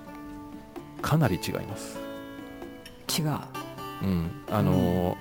[1.01, 1.97] かなり違います。
[3.17, 3.27] 違う。
[4.03, 4.31] うん。
[4.49, 5.17] あの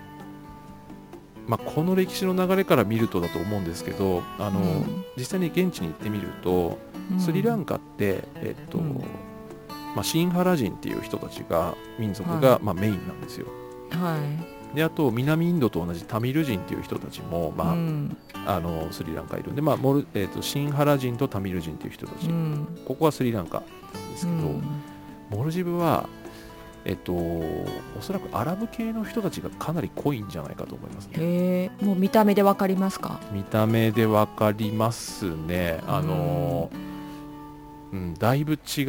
[1.48, 5.04] まあ、この歴史の流れから見るとだと思うんですけどあの、うん。
[5.16, 6.78] 実際に現地に行ってみると
[7.18, 9.04] スリランカカって、えっとうん
[9.94, 12.60] まあ、シンハラ人っていう人たちが民族が、はい。
[12.62, 13.46] まあ、メインなんですよ。
[13.90, 14.74] はい。
[14.74, 18.16] であと南インドと同じタミル人っていう人たちも、まあうん。
[18.46, 22.66] あのスリランカいるんで、まあモルえっとシンハラ人とタミル人っていう人たち、うん。
[22.86, 23.58] ここはスリランカ
[23.92, 24.62] なんですけど、うん。
[25.28, 26.08] モルジブは、
[26.86, 27.66] えっと、お
[28.00, 31.12] そらくアラブ系の人たちがかなり濃いんじゃないかと思いますね。
[31.18, 33.20] へえもう見た目でわかりますか？
[33.30, 35.80] 見た目でわかりますね。
[35.86, 36.70] あの、
[37.92, 38.82] うん、だいぶ違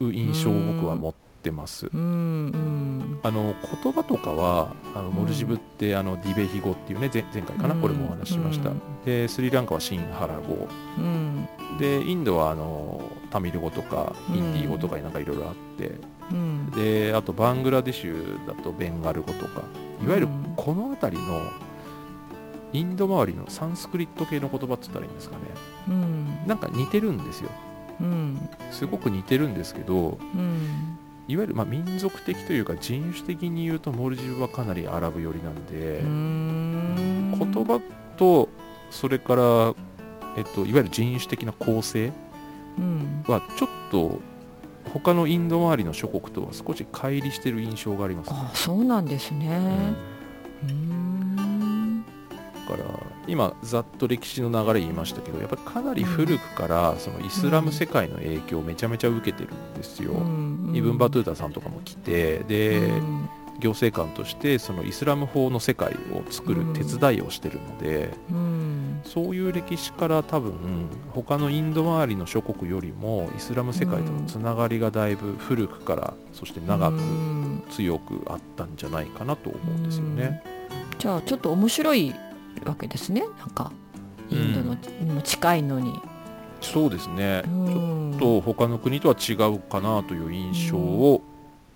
[0.00, 1.14] う印象を僕は持っ
[1.44, 1.90] ってます。
[1.92, 5.14] うんうんあの言葉とかはあのうん。
[5.14, 10.66] モルジブってあのディベヒ語っていうね前前回かな、うんこれもお話ししました、うんでスリランカはシンハラ語。
[10.98, 11.46] うん。
[11.78, 14.36] でインドはあのタミル語とかうん。
[14.36, 15.92] インディー語とかなんかいろいろあって、
[16.30, 16.70] うん。
[16.70, 19.62] であとバングラデシュだとベンガル語とか。
[20.02, 20.54] いわゆるうん。
[20.56, 21.42] この辺りの
[22.72, 25.42] インド周りのサンスクリット系の言葉って言ったらいいんですかね。
[25.88, 26.46] うん。
[26.46, 27.50] なんか似てるんですよ
[28.00, 28.48] うん。
[28.70, 37.34] すごく似てるんですけどうんいわゆるまあ民族的というか人種的に言うとモルジブはかなりアラブ寄りなんで、うん。
[37.38, 37.80] 言葉
[38.16, 38.48] と
[38.90, 39.74] それから、
[40.36, 42.12] えっと、いわゆる人種的な構成
[42.78, 44.20] うんはちょっと
[44.92, 49.38] 他のインド周りの諸国とは少し乖離してる印象があります、あそうなんですうん。
[49.40, 49.94] ね
[50.62, 52.04] うん。
[52.04, 52.84] だから
[53.26, 60.12] 今ざっと歴史の流れ言いましたけどやっぱりかなり古くからそのイスラム世界の影響をめちゃめちゃ受けてるんですよ、
[60.72, 63.28] イブン・バトゥータさんとかも来てで、うん。
[63.60, 69.00] 行政官としてそのイスラム法の世界を作る手伝いをしてるので、うん。
[69.04, 77.62] そういう歴史から多分他のインド周りの諸国よりもイスラム世界とのつながりがだいぶ古くからそして長くうん。
[77.70, 80.42] 強くあったんじゃないかなと思うんですよね。
[80.98, 82.14] じゃあちょっと面白い
[82.64, 83.24] わけですね。
[83.38, 83.72] なんか
[84.30, 86.00] インドのにも近いのに、
[86.60, 88.16] そうですね、うん。
[88.18, 91.22] ちょっと他の国とは違うかなという印象を、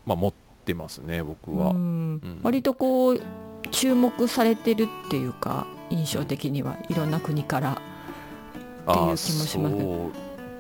[0.07, 0.33] まあ、持っ
[0.65, 1.71] てますね僕は。
[1.71, 1.77] うん。
[1.77, 1.81] う
[2.27, 2.41] ん。
[2.43, 3.21] 割とこう
[3.71, 7.73] 注目されてるっていうか印象的にはいろんな国から。
[8.91, 9.77] っていう気もします。
[9.77, 10.11] そ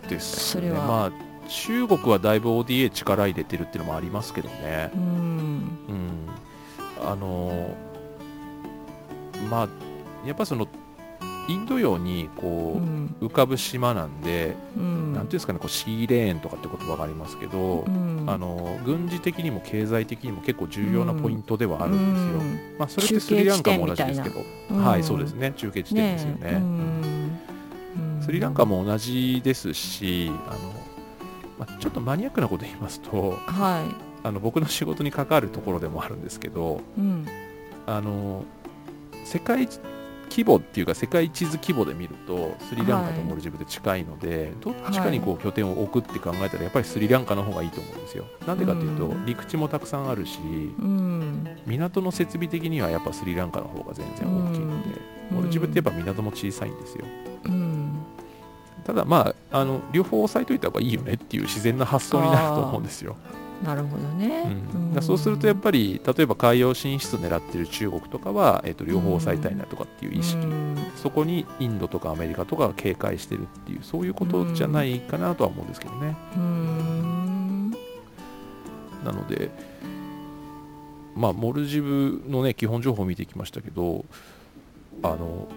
[0.07, 0.61] うですね。
[0.61, 0.87] それは。
[0.87, 4.91] まあ中国はだいぶ ODA 力入れてるっていうのもありますけどね。
[4.95, 5.01] う、ん。
[5.01, 6.29] うん、
[7.03, 7.75] あの
[9.51, 9.69] まあ
[10.29, 10.69] やっぱその
[11.49, 13.17] インド洋にこう、うん。
[13.21, 15.14] 浮かぶ島なんで、うん。
[15.14, 18.25] なんていうんですかねこうシーレーンとかって言葉がありますけど、うん。
[18.27, 22.79] あの軍事的にも経済的にも結構重要なポイントではあるんですよ、うん。
[22.79, 25.53] まあ、それってスリランカも同じですけど、うんはいそうですね。
[25.57, 26.38] 中継地点ですよね。
[26.43, 26.55] え。
[26.57, 26.62] うん。
[27.97, 28.23] うん。
[28.23, 30.59] スリランカも同じですしあの、
[31.59, 33.85] まあ、ちょっとマニアックなこと言いますとは
[34.23, 36.83] あの僕の仕事に関わるところでもあるんですけど
[37.87, 38.45] あの
[39.25, 39.67] 世界
[40.29, 48.25] 規模っていうか世界地図規模で見るとスリランカとモルジブで近いので、どっちかにこう拠点を置くって考えたらやっぱりスリランカの方がいいと思うんですよ。
[48.47, 50.38] なんでかっていうとうん陸地もたくさんあるし
[50.79, 57.05] うん港の設備的にはやっぱスリランカの方が全然大きいので、うんモルジブってやっぱ港も小さいんですよ。
[57.45, 57.99] うん
[58.85, 63.17] ただまああの両方押さえといた方がいいよねっていう自然な発想になると思うんですよ。
[63.64, 64.57] なるほどね、
[64.94, 65.03] うん。
[65.03, 70.77] そうするとやっぱり例えば海洋進出を狙ってる中国とかは、えっと両方押さえたいなとかっていう意識、うん。
[70.97, 76.16] そこにインドとかアメリカとかが警戒してるっていうそういうことじゃないかなとは思うんですけどね。
[76.37, 77.71] うん。
[79.05, 79.51] なので
[81.16, 84.05] まあモルジブのね基本情報を見てきましたけど
[85.03, 85.49] あの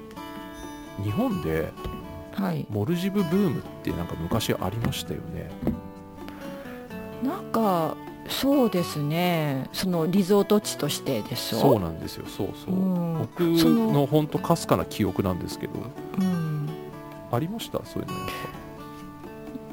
[1.03, 1.71] 日本で
[2.33, 2.65] はい。
[2.69, 5.51] モルジブブームってなんか昔ありましたよね。
[7.23, 7.95] なんか
[8.27, 9.67] そうですね。
[9.73, 11.59] そのリゾート地としてでしょ。
[11.59, 12.25] そうなんですよ。
[12.27, 13.17] そうそう、うん。
[13.19, 15.73] 僕そのの本当かすかな記憶なんですけど。
[16.19, 16.69] うん。
[17.31, 17.79] ありました？
[17.85, 18.09] そういう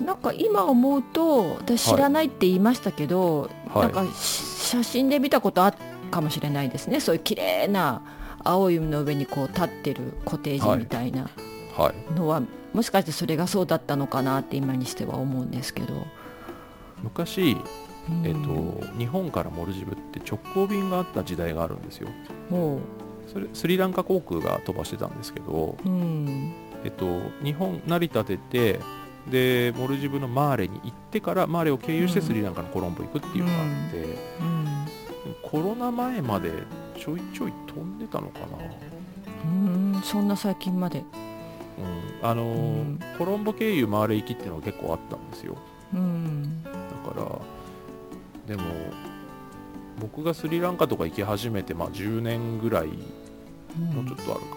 [0.01, 0.07] の。
[0.07, 5.77] なんか今思うと私知らないって言いましたけど、ぱなんかし写真で見たことある
[6.11, 7.01] かもしれないですね。
[7.01, 8.03] そういう綺麗な
[8.45, 11.29] 青い海の上にこう立ってるコテージみたいな
[11.77, 12.15] はい。
[12.15, 16.07] のは、もしかしてそれがそうだったのかなって今にしては思うんですけど、
[17.03, 17.57] 昔、
[18.09, 22.09] うんえっと、日本からモルジブって直行便があった時代があるんですよ。
[22.51, 22.81] ほ
[23.27, 25.77] それスリランカ航空が飛ばしてたんですけど、
[26.83, 28.81] えっと、日本成田出て
[29.31, 33.99] でモルジブのマーレに行ってからマーレを経由してうんスリランカのコロンボ行くっていうのがあって、
[34.41, 34.87] うん。
[35.43, 36.51] コロナ前まで
[36.97, 38.47] ちょいちょい飛んでたのかな、
[39.45, 39.49] う
[39.99, 40.03] ん。
[40.03, 41.05] そんな最近まで。
[41.79, 42.27] うん。
[42.27, 43.01] あのーうん。
[43.19, 45.57] コロンボ経由マーレ行きっていうのが結構あったんですよ。
[45.93, 46.63] うん。
[46.65, 47.25] だから。
[48.47, 48.63] でも
[50.01, 54.57] 僕がスリランカとか行き始めて、まあ、10年ぐらいもうちょっとあるか、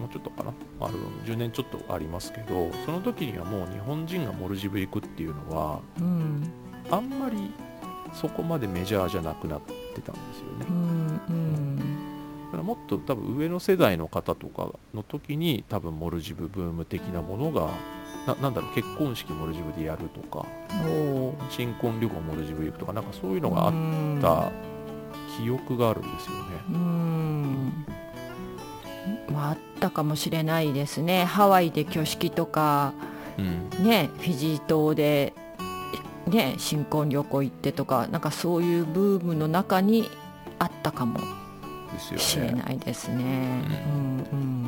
[0.00, 0.52] もうちょっとかな。
[0.80, 0.94] ある
[1.26, 6.50] 10年ちょっとありますけどその時にはもう日本人がモルジブ行くっていうのはうん。
[6.90, 7.52] あんまり
[8.12, 9.60] そこまでメジャーじゃなくなっ
[9.94, 10.66] てたんですよね。
[10.68, 11.76] うんうん。
[12.46, 17.68] だからもっと多分上の世代の方とかの時に多分モルジブブーム的なものが
[18.26, 20.46] ななんだろう結婚式モルジブでやるとか
[21.48, 24.18] 新婚旅行モルジブ行くとかなんかそういうのがあっうん。
[24.20, 24.50] た
[25.38, 26.42] 記憶があるんですよね。
[26.70, 27.86] うん。
[29.32, 31.24] まああったかもしれないですね。
[31.24, 32.92] ハワイで挙式とか
[33.38, 35.32] うん、ねフィジー島で
[36.26, 40.10] ね新婚旅行行ってとかなんかそういうブームの中に
[40.58, 41.18] あったかも
[41.92, 42.62] ですよしれね。
[42.62, 43.24] ないですね。
[43.24, 44.59] うんうん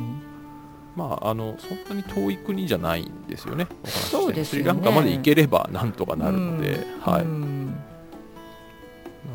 [1.13, 4.63] まあ、あのそんなに遠い国じゃないんですよね、お話そうですよね。
[4.63, 6.99] スリランカまで行ければなんとかなるので、うん。
[7.01, 7.65] はい、うん。
[7.67, 7.73] な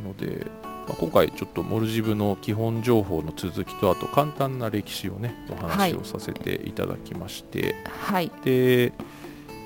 [0.04, 7.76] ので、まあ、今回ちょっよモルジブの基本情報の続きとあと簡単な歴史をねお話をさせていただきまして、
[8.08, 8.30] はい。
[8.42, 8.92] で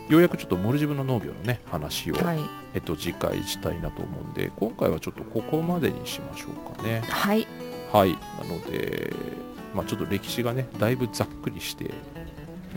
[0.08, 2.40] ようやくちょっとモルジブの農業のね話を、はい。
[2.74, 7.02] えっと、次回したいなと思うんで今回はちょっとここまでにしましょうかね。
[7.08, 7.46] はい。
[7.92, 8.12] はい。
[8.12, 9.12] なので、
[9.74, 11.90] まあ、ちょっと歴史がねだいぶざっくりして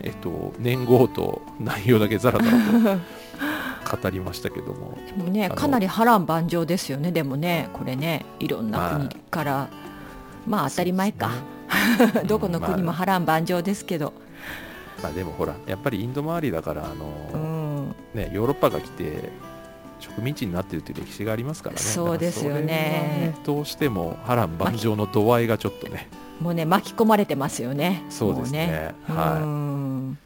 [0.02, 4.98] えっと年号と内容だけざらざらと 語りましたけども。
[5.06, 7.12] でもねかなり波乱万丈ですよね。
[7.12, 9.68] でもねこれねいろんな国から、
[10.46, 11.34] まあ当たり前か、ね。
[12.26, 14.12] どこの国も波乱万丈ですけど、
[15.02, 19.30] まあでもほらやっぱりインド周りだからあうの、ん、ね、ヨーロッパが来て
[20.00, 21.80] 植民地になってるという歴史がありますからね。
[21.80, 22.62] そうですよね。
[22.66, 26.08] ねどうしても波乱万丈の度合いがちょっとね
[26.40, 28.04] もうね巻き込まれてますよね。
[28.10, 28.94] そうですね。
[29.08, 29.42] もうはい。
[29.42, 30.18] うん。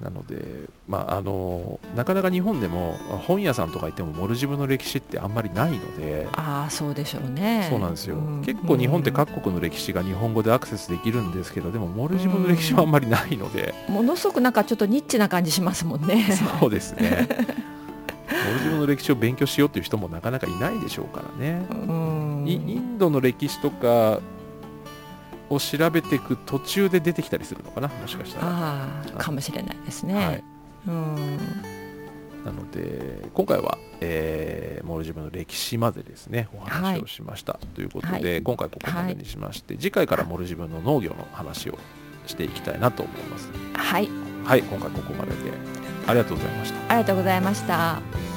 [0.00, 2.94] なので、まあ、あのなかなか日本でも
[3.26, 7.66] 本屋さんとか行ってもモルジブの歴史ってあんまりないので、ああそうでしょうね。
[7.70, 8.42] そうなんですよ、ん。
[8.44, 16.26] 結構日本って各国の歴史が日本語でアクセスできるんですけどでもモルジブの歴史はあんまりないので、ものすごくなんかちょっとニッチな感じしますもんね。
[16.60, 17.28] そうですね。
[18.46, 22.44] モルジブの歴史を勉強しようっていう人もなかなかいないでしょうからね、うん。
[22.46, 24.20] イインドの歴史とか
[25.54, 27.88] を調べていく途中で出てきたりするのかな？
[27.88, 28.46] もしかしたら。
[28.48, 30.44] ああかもしれないですね、はい。
[30.88, 31.16] うん。
[32.44, 38.42] なので今回は、えーモルジブの歴史までですねお話をしました、ということで、はい。
[38.42, 41.78] 今回ここまでにしまして、次回からモルジブの農業の話を
[42.26, 43.48] していきたいなと思います。
[43.72, 44.08] はい。
[44.44, 45.36] はい今回ここまでで
[46.06, 46.78] ありがとうございました。
[46.92, 48.33] ありがとうございました